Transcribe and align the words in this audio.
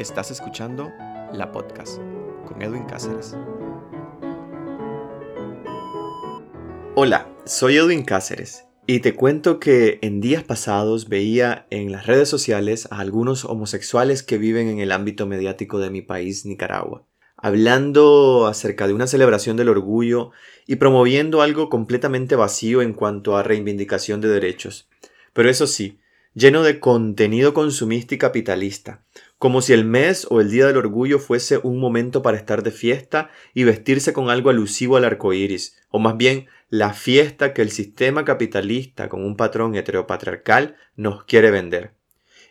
Estás 0.00 0.30
escuchando 0.30 0.90
La 1.30 1.52
Podcast 1.52 1.98
con 2.48 2.62
Edwin 2.62 2.84
Cáceres. 2.84 3.36
Hola, 6.94 7.28
soy 7.44 7.76
Edwin 7.76 8.04
Cáceres 8.04 8.64
y 8.86 9.00
te 9.00 9.14
cuento 9.14 9.60
que 9.60 9.98
en 10.00 10.22
días 10.22 10.42
pasados 10.42 11.10
veía 11.10 11.66
en 11.68 11.92
las 11.92 12.06
redes 12.06 12.30
sociales 12.30 12.88
a 12.90 13.00
algunos 13.00 13.44
homosexuales 13.44 14.22
que 14.22 14.38
viven 14.38 14.68
en 14.68 14.80
el 14.80 14.90
ámbito 14.90 15.26
mediático 15.26 15.78
de 15.78 15.90
mi 15.90 16.00
país, 16.00 16.46
Nicaragua, 16.46 17.04
hablando 17.36 18.46
acerca 18.46 18.86
de 18.86 18.94
una 18.94 19.06
celebración 19.06 19.58
del 19.58 19.68
orgullo 19.68 20.30
y 20.66 20.76
promoviendo 20.76 21.42
algo 21.42 21.68
completamente 21.68 22.36
vacío 22.36 22.80
en 22.80 22.94
cuanto 22.94 23.36
a 23.36 23.42
reivindicación 23.42 24.22
de 24.22 24.28
derechos. 24.28 24.88
Pero 25.34 25.50
eso 25.50 25.66
sí, 25.66 26.00
lleno 26.32 26.62
de 26.62 26.80
contenido 26.80 27.52
consumista 27.52 28.14
y 28.14 28.18
capitalista, 28.18 29.04
como 29.40 29.62
si 29.62 29.72
el 29.72 29.86
mes 29.86 30.26
o 30.28 30.42
el 30.42 30.50
Día 30.50 30.66
del 30.66 30.76
Orgullo 30.76 31.18
fuese 31.18 31.58
un 31.62 31.80
momento 31.80 32.20
para 32.20 32.36
estar 32.36 32.62
de 32.62 32.70
fiesta 32.70 33.30
y 33.54 33.64
vestirse 33.64 34.12
con 34.12 34.28
algo 34.28 34.50
alusivo 34.50 34.98
al 34.98 35.06
arco 35.06 35.32
iris, 35.32 35.78
o 35.88 35.98
más 35.98 36.18
bien 36.18 36.48
la 36.68 36.92
fiesta 36.92 37.54
que 37.54 37.62
el 37.62 37.70
sistema 37.70 38.26
capitalista 38.26 39.08
con 39.08 39.24
un 39.24 39.38
patrón 39.38 39.74
heteropatriarcal 39.76 40.76
nos 40.94 41.24
quiere 41.24 41.50
vender. 41.50 41.94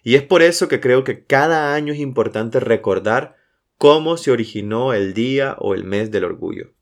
Y 0.01 0.15
es 0.15 0.23
por 0.23 0.41
eso 0.41 0.67
que 0.67 0.79
creo 0.79 1.03
que 1.03 1.25
cada 1.25 1.75
año 1.75 1.93
es 1.93 1.99
importante 1.99 2.59
recordar 2.59 3.35
cómo 3.77 4.17
se 4.17 4.31
originó 4.31 4.95
el 4.95 5.13
día 5.13 5.57
o 5.59 5.75
el 5.75 5.83
mes 5.83 6.09
del 6.09 6.23
orgullo. 6.23 6.73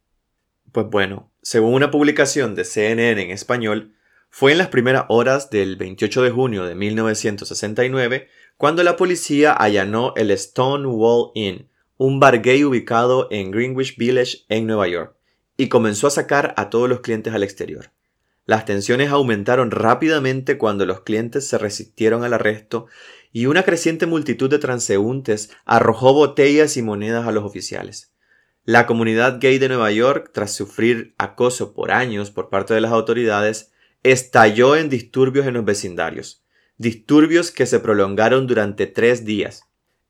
Pues 0.72 0.88
bueno, 0.90 1.34
según 1.42 1.74
una 1.74 1.92
publicación 1.92 2.56
de 2.56 2.64
CNN 2.64 3.22
en 3.22 3.32
español, 3.32 3.94
fue 4.30 4.54
en 4.54 4.58
las 4.58 4.68
primeras 4.68 5.06
horas 5.10 5.50
del 5.50 5.76
28 5.76 6.22
de 6.22 6.32
junio 6.32 6.64
de 6.64 6.76
1969 6.76 8.30
cuando 8.58 8.82
la 8.82 8.98
policía 8.98 9.54
allanó 9.54 10.14
el 10.16 10.36
Stonewall 10.36 11.32
Inn, 11.36 11.70
un 11.98 12.20
bar 12.20 12.42
gay 12.42 12.64
ubicado 12.64 13.28
en 13.30 13.52
Greenwich 13.52 13.98
Village 13.98 14.46
en 14.50 14.66
Nueva 14.66 14.88
York, 14.88 15.16
y 15.58 15.70
comenzó 15.70 16.08
a 16.08 16.12
sacar 16.12 16.56
a 16.58 16.72
todos 16.72 16.90
los 16.90 17.02
clientes 17.02 17.36
al 17.36 17.44
exterior. 17.44 17.92
Las 18.46 18.66
tensiones 18.66 19.12
aumentaron 19.12 19.70
rápidamente 19.70 20.58
cuando 20.58 20.88
los 20.88 21.02
clientes 21.02 21.48
se 21.48 21.60
resistieron 21.60 22.24
al 22.24 22.34
arresto 22.34 22.88
y 23.32 23.46
una 23.46 23.62
creciente 23.62 24.08
multitud 24.08 24.50
de 24.50 24.58
transeúntes 24.58 25.52
arrojó 25.66 26.14
botellas 26.14 26.78
y 26.78 26.82
monedas 26.82 27.28
a 27.28 27.32
los 27.32 27.44
oficiales. 27.44 28.12
La 28.64 28.88
comunidad 28.88 29.38
gay 29.40 29.60
de 29.60 29.68
Nueva 29.68 29.92
York, 29.92 30.32
tras 30.34 30.54
sufrir 30.54 31.14
acoso 31.20 31.74
por 31.74 31.92
años 31.92 32.32
por 32.32 32.50
parte 32.50 32.74
de 32.74 32.82
las 32.82 32.92
autoridades, 32.92 33.72
estalló 34.02 34.76
en 34.76 34.90
disturbios 34.90 35.46
en 35.46 35.54
los 35.54 35.66
vecindarios 35.66 36.44
disturbios 36.78 37.52
que 37.52 37.66
se 37.66 37.80
prolongaron 37.80 38.48
durante 38.48 38.88
tres 38.88 39.26
días. 39.26 39.64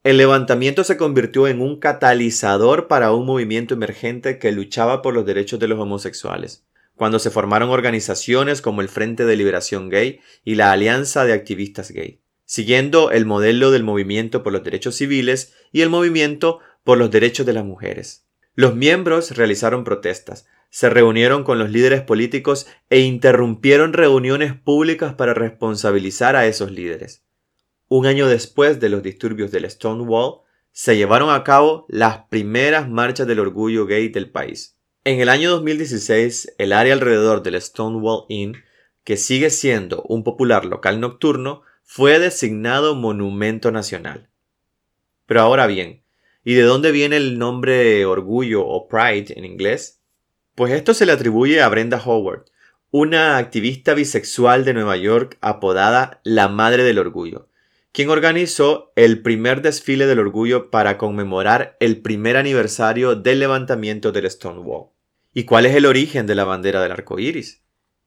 El 0.04 0.18
levantamiento 0.18 0.84
se 0.84 0.98
convirtió 0.98 1.48
en 1.48 1.62
un 1.62 1.80
catalizador 1.80 2.88
para 2.88 3.12
un 3.14 3.26
movimiento 3.26 3.74
emergente 3.74 4.38
que 4.38 4.52
luchaba 4.52 5.02
por 5.02 5.14
los 5.14 5.26
derechos 5.26 5.60
de 5.60 5.68
los 5.68 5.80
homosexuales, 5.80 6.66
cuando 6.96 7.20
se 7.20 7.30
formaron 7.30 7.70
organizaciones 7.70 8.62
como 8.62 8.82
el 8.82 8.90
Frente 8.90 9.26
de 9.26 9.36
Liberación 9.36 9.90
Gay 9.90 10.20
y 10.44 10.56
la 10.56 10.72
Alianza 10.72 11.26
de 11.26 11.34
Activistas 11.34 11.92
Gay, 11.92 12.20
siguiendo 12.46 13.12
el 13.12 13.26
modelo 13.26 13.72
del 13.72 13.84
movimiento 13.84 14.44
por 14.44 14.54
los 14.54 14.64
derechos 14.64 14.96
civiles 14.96 15.54
y 15.72 15.82
el 15.82 15.90
movimiento 15.90 16.60
por 16.84 16.98
los 16.98 17.12
derechos 17.12 17.46
de 17.46 17.54
las 17.54 17.66
mujeres. 17.66 18.26
Los 18.56 18.76
miembros 18.76 19.38
realizaron 19.38 19.84
protestas, 19.84 20.48
se 20.70 20.90
reunieron 20.90 21.44
con 21.44 21.60
los 21.60 21.70
líderes 21.70 22.02
políticos 22.02 22.68
e 22.90 23.00
interrumpieron 23.00 23.94
reuniones 23.94 24.54
públicas 24.54 25.14
para 25.14 25.34
responsabilizar 25.34 26.36
a 26.36 26.46
esos 26.46 26.72
líderes. 26.72 27.24
Un 27.88 28.06
año 28.06 28.28
después 28.28 28.80
de 28.80 28.90
los 28.90 29.02
disturbios 29.02 29.52
del 29.52 29.70
Stonewall, 29.70 30.42
se 30.72 30.96
llevaron 30.96 31.32
a 31.32 31.44
cabo 31.44 31.86
las 31.90 32.26
primeras 32.30 32.88
marchas 32.88 33.26
del 33.26 33.40
orgullo 33.40 33.88
gay 33.88 34.10
del 34.10 34.30
país. 34.30 34.78
En 35.04 35.20
el 35.22 35.30
año 35.30 35.50
2016, 35.50 36.54
el 36.58 36.74
área 36.74 36.94
alrededor 36.94 37.42
del 37.42 37.60
Stonewall 37.60 38.26
Inn, 38.30 38.58
que 39.04 39.18
sigue 39.18 39.50
siendo 39.50 40.04
un 40.04 40.24
popular 40.24 40.66
local 40.66 41.00
nocturno, 41.00 41.64
fue 41.84 42.20
designado 42.20 42.94
monumento 42.94 43.72
nacional. 43.72 44.30
Pero 45.26 45.42
ahora 45.42 45.66
bien, 45.66 46.04
¿y 46.44 46.54
de 46.54 46.64
dónde 46.64 46.92
viene 46.92 47.18
el 47.18 47.40
nombre 47.40 48.06
orgullo 48.06 48.66
o 48.68 48.88
pride 48.88 49.34
en 49.38 49.46
inglés? 49.46 49.97
Pues 50.58 50.74
esto 50.74 50.96
se 50.96 51.06
le 51.06 51.12
atribuye 51.12 51.62
a 51.62 51.70
Brenda 51.70 52.02
Howard, 52.04 52.46
una 52.90 53.38
activista 53.38 53.94
bisexual 53.94 54.66
de 54.66 54.74
Nueva 54.74 54.98
York 54.98 55.38
apodada 55.40 56.20
la 56.24 56.48
Madre 56.48 56.84
del 56.84 56.98
Orgullo, 56.98 57.48
quien 57.92 58.10
organizó 58.10 58.92
el 58.96 59.22
primer 59.22 59.62
desfile 59.62 60.08
del 60.08 60.18
orgullo 60.18 60.72
para 60.72 60.98
conmemorar 60.98 61.78
el 61.80 62.02
primer 62.02 62.38
aniversario 62.38 63.14
del 63.14 63.38
levantamiento 63.38 64.12
del 64.12 64.32
Stonewall. 64.32 64.88
¿Y 65.32 65.44
cuál 65.44 65.68
es 65.68 65.76
el 65.76 65.86
origen 65.86 66.26
de 66.26 66.34
la 66.34 66.44
bandera 66.44 66.82
del 66.82 66.92
arco 66.92 67.20
iris? 67.20 67.62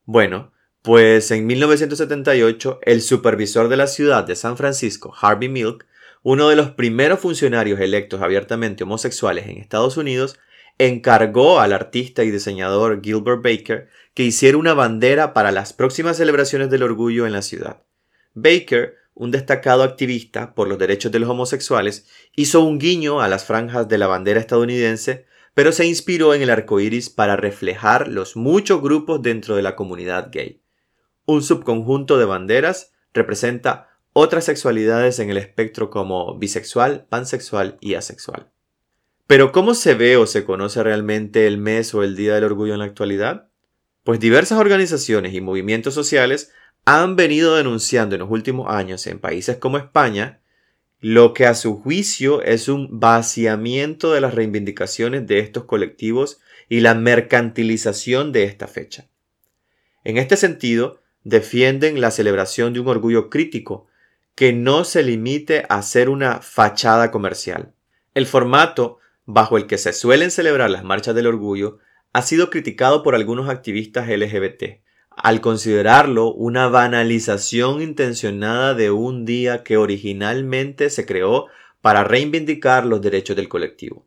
Bueno, 0.05 0.51
pues 0.83 1.31
en 1.31 1.47
1978 1.47 2.81
el 2.83 3.01
supervisor 3.01 3.69
de 3.69 3.77
la 3.77 3.87
ciudad 3.87 4.25
de 4.25 4.35
San 4.35 4.57
Francisco, 4.57 5.15
Harvey 5.21 5.49
Milk, 5.49 5.87
uno 6.25 6.49
de 6.49 6.57
los 6.57 6.73
primeros 6.73 7.21
funcionarios 7.21 7.79
electos 7.79 8.23
abiertamente 8.23 8.83
homosexuales 8.83 9.47
en 9.47 9.59
Estados 9.59 9.97
Unidos, 9.97 10.37
encargó 10.81 11.61
al 11.61 11.75
artista 11.75 12.25
y 12.25 12.31
diseñador 12.31 13.03
Gilbert 13.03 13.43
Baker 13.43 13.91
que 14.15 14.23
hiciera 14.23 14.57
una 14.57 14.73
bandera 14.73 15.35
para 15.35 15.53
las 15.53 15.75
próximas 15.75 16.17
celebraciones 16.17 16.71
del 16.71 16.83
orgullo 16.83 17.27
en 17.27 17.35
la 17.35 17.43
ciudad. 17.43 17.83
Baker, 18.33 18.95
un 19.13 19.31
destacado 19.31 19.83
activista 19.83 20.55
por 20.55 20.69
los 20.69 20.79
derechos 20.79 21.13
de 21.13 21.19
los 21.19 21.29
homosexuales, 21.29 22.07
hizo 22.35 22.65
un 22.65 22.79
guiño 22.79 23.21
a 23.21 23.29
las 23.29 23.45
franjas 23.45 23.89
de 23.89 23.99
la 23.99 24.07
bandera 24.07 24.41
estadounidense, 24.41 25.27
pero 25.53 25.71
se 25.73 25.85
inspiró 25.85 26.33
en 26.33 26.41
el 26.41 26.49
arco 26.49 26.81
iris 26.81 27.11
para 27.11 27.37
reflejar 27.37 28.09
los 28.09 28.35
muchos 28.35 28.81
grupos 28.81 29.21
dentro 29.21 29.57
de 29.57 29.63
la 29.63 29.77
comunidad 29.77 30.31
gay. 30.33 30.63
Un 31.27 31.43
subconjunto 31.43 32.17
de 32.17 32.25
banderas 32.25 32.93
representa 33.13 33.91
otras 34.15 34.47
sexualidades 34.47 35.19
en 35.19 35.29
el 35.29 35.37
espectro 35.37 35.91
como 35.91 36.39
bisexual, 36.39 37.05
pansexual 37.11 37.77
y 37.83 37.97
asexual. 37.97 38.51
Pero 39.31 39.53
¿cómo 39.53 39.75
se 39.75 39.95
ve 39.95 40.17
o 40.17 40.27
se 40.27 40.45
conoce 40.45 40.83
realmente 40.83 41.47
el 41.47 41.57
mes 41.57 41.95
o 41.95 42.03
el 42.03 42.17
Día 42.17 42.35
del 42.35 42.43
Orgullo 42.43 42.73
en 42.73 42.81
la 42.81 42.87
actualidad? 42.87 43.47
Pues 44.03 44.19
diversas 44.19 44.59
organizaciones 44.59 45.35
y 45.35 45.41
movimientos 45.41 45.95
sociales 45.95 46.51
han 46.85 47.15
venido 47.15 47.55
denunciando 47.55 48.17
en 48.17 48.23
los 48.23 48.31
últimos 48.33 48.69
años 48.69 49.07
en 49.07 49.21
países 49.21 49.57
como 49.59 49.79
España 49.79 50.41
lo 50.99 51.33
que 51.33 51.47
a 51.47 51.55
su 51.55 51.77
juicio 51.77 52.43
es 52.43 52.67
un 52.67 52.99
vaciamiento 52.99 54.13
de 54.13 54.21
las 54.21 54.35
reivindicaciones 54.35 55.29
de 55.29 55.39
estos 55.39 55.63
colectivos 55.63 56.41
y 56.69 56.81
la 56.81 56.97
mercantilización 56.97 58.33
de 58.33 58.43
esta 58.43 58.67
fecha. 58.67 59.07
En 60.03 60.17
este 60.17 60.37
sentido, 60.37 61.03
defienden 61.23 62.01
la 62.01 62.11
celebración 62.11 62.73
de 62.73 62.81
un 62.81 62.89
orgullo 62.89 63.31
crítico 63.31 63.87
que 64.35 64.53
no 64.53 64.83
se 64.83 65.05
limite 65.05 65.67
a 65.69 65.83
ser 65.83 66.09
una 66.09 66.41
fachada 66.41 67.13
comercial. 67.13 67.73
El 68.13 68.27
formato 68.27 68.99
bajo 69.33 69.57
el 69.57 69.67
que 69.67 69.79
se 69.79 69.93
suelen 69.93 70.31
celebrar 70.31 70.71
las 70.71 70.85
marchas 70.85 71.15
del 71.15 71.27
orgullo, 71.27 71.79
ha 72.13 72.23
sido 72.23 72.51
criticado 72.51 73.03
por 73.03 73.15
algunos 73.15 73.49
activistas 73.49 74.09
LGBT, 74.09 74.83
al 75.11 75.41
considerarlo 75.41 76.33
una 76.33 76.69
banalización 76.69 77.83
intencionada 77.83 78.75
de 78.75 78.91
un 78.91 79.25
día 79.25 79.63
que 79.63 79.77
originalmente 79.77 80.91
se 80.91 81.07
creó 81.07 81.47
para 81.81 82.05
reivindicar 82.05 82.87
los 82.87 83.01
derechos 83.01 83.37
del 83.37 83.49
colectivo. 83.49 84.07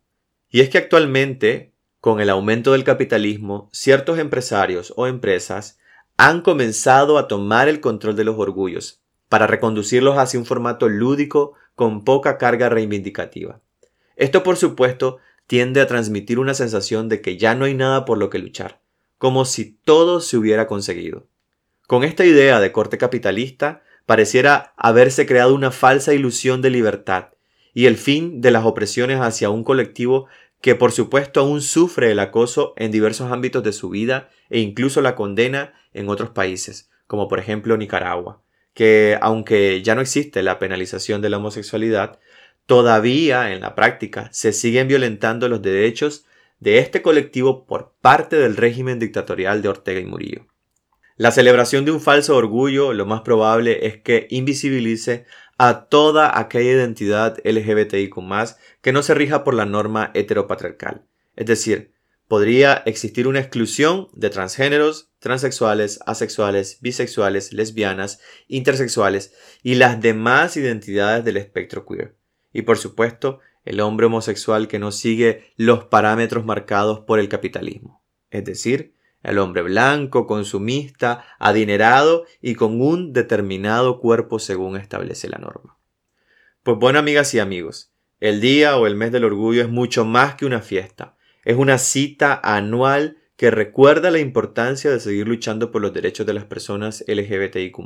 Y 0.50 0.60
es 0.60 0.68
que 0.68 0.78
actualmente, 0.78 1.72
con 2.00 2.20
el 2.20 2.30
aumento 2.30 2.72
del 2.72 2.84
capitalismo, 2.84 3.68
ciertos 3.72 4.18
empresarios 4.18 4.92
o 4.96 5.06
empresas 5.06 5.78
han 6.16 6.42
comenzado 6.42 7.18
a 7.18 7.26
tomar 7.26 7.68
el 7.68 7.80
control 7.80 8.14
de 8.14 8.24
los 8.24 8.38
orgullos 8.38 9.02
para 9.28 9.46
reconducirlos 9.46 10.16
hacia 10.18 10.38
un 10.38 10.46
formato 10.46 10.88
lúdico 10.88 11.54
con 11.74 12.04
poca 12.04 12.38
carga 12.38 12.68
reivindicativa. 12.68 13.60
Esto, 14.16 14.42
por 14.42 14.56
supuesto, 14.56 15.18
tiende 15.46 15.80
a 15.80 15.86
transmitir 15.86 16.38
una 16.38 16.54
sensación 16.54 17.08
de 17.08 17.20
que 17.20 17.36
ya 17.36 17.54
no 17.54 17.64
hay 17.64 17.74
nada 17.74 18.04
por 18.04 18.18
lo 18.18 18.30
que 18.30 18.38
luchar, 18.38 18.80
como 19.18 19.44
si 19.44 19.76
todo 19.84 20.20
se 20.20 20.36
hubiera 20.36 20.66
conseguido. 20.66 21.26
Con 21.86 22.04
esta 22.04 22.24
idea 22.24 22.60
de 22.60 22.72
corte 22.72 22.96
capitalista, 22.96 23.82
pareciera 24.06 24.72
haberse 24.76 25.26
creado 25.26 25.54
una 25.54 25.70
falsa 25.70 26.14
ilusión 26.14 26.62
de 26.62 26.70
libertad 26.70 27.28
y 27.72 27.86
el 27.86 27.96
fin 27.96 28.40
de 28.40 28.50
las 28.50 28.64
opresiones 28.64 29.20
hacia 29.20 29.50
un 29.50 29.64
colectivo 29.64 30.26
que 30.60 30.74
por 30.74 30.92
supuesto 30.92 31.40
aún 31.40 31.60
sufre 31.60 32.10
el 32.10 32.20
acoso 32.20 32.72
en 32.76 32.90
diversos 32.90 33.30
ámbitos 33.30 33.62
de 33.62 33.72
su 33.72 33.90
vida 33.90 34.30
e 34.48 34.60
incluso 34.60 35.02
la 35.02 35.14
condena 35.14 35.74
en 35.92 36.08
otros 36.08 36.30
países, 36.30 36.90
como 37.06 37.28
por 37.28 37.38
ejemplo 37.38 37.76
Nicaragua, 37.76 38.40
que 38.72 39.18
aunque 39.20 39.82
ya 39.82 39.94
no 39.94 40.00
existe 40.00 40.42
la 40.42 40.58
penalización 40.58 41.20
de 41.20 41.28
la 41.28 41.36
homosexualidad, 41.36 42.18
todavía 42.66 43.52
en 43.52 43.60
la 43.60 43.74
práctica 43.74 44.28
se 44.32 44.52
siguen 44.52 44.88
violentando 44.88 45.48
los 45.48 45.62
derechos 45.62 46.24
de 46.60 46.78
este 46.78 47.02
colectivo 47.02 47.66
por 47.66 47.94
parte 48.00 48.36
del 48.36 48.56
régimen 48.56 48.98
dictatorial 48.98 49.62
de 49.62 49.68
Ortega 49.68 50.00
y 50.00 50.06
Murillo. 50.06 50.46
La 51.16 51.30
celebración 51.30 51.84
de 51.84 51.92
un 51.92 52.00
falso 52.00 52.36
orgullo 52.36 52.92
lo 52.92 53.06
más 53.06 53.20
probable 53.20 53.86
es 53.86 53.98
que 53.98 54.26
invisibilice 54.30 55.26
a 55.58 55.84
toda 55.86 56.38
aquella 56.38 56.72
identidad 56.72 57.38
LGBTIQ 57.44 58.16
que 58.80 58.92
no 58.92 59.02
se 59.02 59.14
rija 59.14 59.44
por 59.44 59.54
la 59.54 59.64
norma 59.66 60.10
heteropatriarcal. 60.14 61.04
Es 61.36 61.46
decir, 61.46 61.92
podría 62.26 62.82
existir 62.86 63.28
una 63.28 63.38
exclusión 63.40 64.08
de 64.12 64.30
transgéneros, 64.30 65.10
transexuales, 65.20 66.00
asexuales, 66.06 66.78
bisexuales, 66.80 67.52
lesbianas, 67.52 68.20
intersexuales 68.48 69.34
y 69.62 69.76
las 69.76 70.00
demás 70.00 70.56
identidades 70.56 71.24
del 71.24 71.36
espectro 71.36 71.86
queer. 71.86 72.16
Y 72.54 72.62
por 72.62 72.78
supuesto, 72.78 73.40
el 73.66 73.80
hombre 73.80 74.06
homosexual 74.06 74.68
que 74.68 74.78
no 74.78 74.92
sigue 74.92 75.52
los 75.56 75.84
parámetros 75.84 76.46
marcados 76.46 77.00
por 77.00 77.18
el 77.18 77.28
capitalismo. 77.28 78.02
Es 78.30 78.44
decir, 78.44 78.94
el 79.22 79.38
hombre 79.38 79.62
blanco, 79.62 80.26
consumista, 80.26 81.24
adinerado 81.38 82.24
y 82.40 82.54
con 82.54 82.80
un 82.80 83.12
determinado 83.12 83.98
cuerpo 84.00 84.38
según 84.38 84.76
establece 84.76 85.28
la 85.28 85.38
norma. 85.38 85.78
Pues 86.62 86.78
bueno, 86.78 86.98
amigas 86.98 87.34
y 87.34 87.40
amigos, 87.40 87.92
el 88.20 88.40
día 88.40 88.76
o 88.76 88.86
el 88.86 88.94
mes 88.94 89.12
del 89.12 89.24
orgullo 89.24 89.62
es 89.62 89.68
mucho 89.68 90.04
más 90.04 90.34
que 90.36 90.46
una 90.46 90.60
fiesta. 90.60 91.16
Es 91.44 91.56
una 91.56 91.78
cita 91.78 92.40
anual 92.42 93.18
que 93.36 93.50
recuerda 93.50 94.10
la 94.10 94.20
importancia 94.20 94.90
de 94.90 95.00
seguir 95.00 95.26
luchando 95.26 95.72
por 95.72 95.82
los 95.82 95.92
derechos 95.92 96.26
de 96.26 96.34
las 96.34 96.44
personas 96.44 97.04
LGBTIQ. 97.08 97.78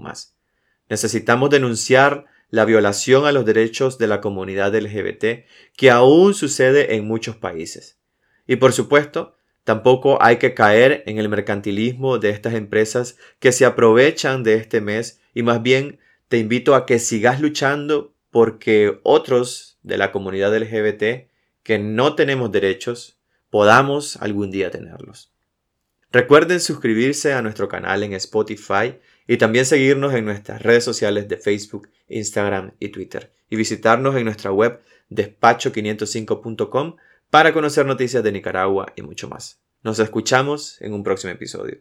Necesitamos 0.88 1.50
denunciar 1.50 2.26
la 2.50 2.64
violación 2.64 3.26
a 3.26 3.32
los 3.32 3.44
derechos 3.44 3.98
de 3.98 4.06
la 4.06 4.20
comunidad 4.20 4.74
LGBT 4.74 5.46
que 5.76 5.90
aún 5.90 6.34
sucede 6.34 6.94
en 6.94 7.06
muchos 7.06 7.36
países. 7.36 7.98
Y 8.46 8.56
por 8.56 8.72
supuesto, 8.72 9.36
tampoco 9.64 10.22
hay 10.22 10.38
que 10.38 10.54
caer 10.54 11.02
en 11.06 11.18
el 11.18 11.28
mercantilismo 11.28 12.18
de 12.18 12.30
estas 12.30 12.54
empresas 12.54 13.18
que 13.38 13.52
se 13.52 13.66
aprovechan 13.66 14.42
de 14.42 14.54
este 14.54 14.80
mes 14.80 15.20
y 15.34 15.42
más 15.42 15.62
bien 15.62 15.98
te 16.28 16.38
invito 16.38 16.74
a 16.74 16.86
que 16.86 16.98
sigas 16.98 17.40
luchando 17.40 18.14
porque 18.30 18.98
otros 19.02 19.78
de 19.82 19.98
la 19.98 20.12
comunidad 20.12 20.56
LGBT 20.56 21.28
que 21.62 21.78
no 21.78 22.14
tenemos 22.14 22.50
derechos 22.50 23.18
podamos 23.50 24.16
algún 24.16 24.50
día 24.50 24.70
tenerlos. 24.70 25.32
Recuerden 26.10 26.60
suscribirse 26.60 27.34
a 27.34 27.42
nuestro 27.42 27.68
canal 27.68 28.02
en 28.02 28.14
Spotify 28.14 28.98
y 29.28 29.36
también 29.36 29.66
seguirnos 29.66 30.14
en 30.14 30.24
nuestras 30.24 30.62
redes 30.62 30.82
sociales 30.82 31.28
de 31.28 31.36
Facebook, 31.36 31.90
Instagram 32.08 32.72
y 32.80 32.88
Twitter 32.88 33.32
y 33.50 33.56
visitarnos 33.56 34.16
en 34.16 34.24
nuestra 34.24 34.50
web 34.50 34.80
despacho505.com 35.10 36.96
para 37.30 37.52
conocer 37.52 37.86
noticias 37.86 38.24
de 38.24 38.32
Nicaragua 38.32 38.86
y 38.96 39.02
mucho 39.02 39.28
más. 39.28 39.60
Nos 39.82 39.98
escuchamos 39.98 40.80
en 40.80 40.94
un 40.94 41.04
próximo 41.04 41.32
episodio. 41.32 41.78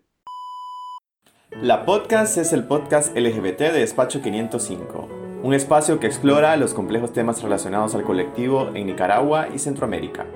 La 1.61 1.85
podcast 1.85 2.37
es 2.37 2.51
el 2.51 2.65
podcast 2.65 3.15
LGBT 3.17 3.59
de 3.59 3.79
Despacho 3.79 4.21
505, 4.21 5.39
un 5.41 5.53
espacio 5.53 5.99
que 5.99 6.07
explora 6.07 6.57
los 6.57 6.73
complejos 6.73 7.13
temas 7.13 7.41
relacionados 7.41 7.95
al 7.95 8.03
colectivo 8.03 8.71
en 8.75 8.87
Nicaragua 8.87 9.47
y 9.55 9.57
Centroamérica. 9.57 10.27